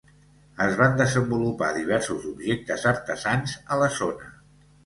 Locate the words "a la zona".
3.77-4.33